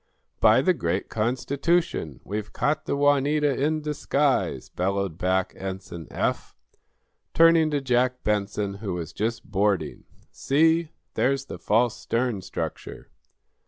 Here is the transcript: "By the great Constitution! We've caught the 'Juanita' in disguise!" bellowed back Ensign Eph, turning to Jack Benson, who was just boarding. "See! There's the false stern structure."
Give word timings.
"By 0.39 0.63
the 0.63 0.73
great 0.73 1.09
Constitution! 1.09 2.21
We've 2.23 2.51
caught 2.51 2.85
the 2.87 2.95
'Juanita' 2.97 3.63
in 3.63 3.81
disguise!" 3.81 4.67
bellowed 4.69 5.19
back 5.19 5.53
Ensign 5.55 6.07
Eph, 6.09 6.55
turning 7.35 7.69
to 7.69 7.81
Jack 7.81 8.23
Benson, 8.23 8.79
who 8.81 8.95
was 8.95 9.13
just 9.13 9.45
boarding. 9.51 10.05
"See! 10.31 10.89
There's 11.13 11.45
the 11.45 11.59
false 11.59 11.95
stern 11.97 12.41
structure." 12.41 13.11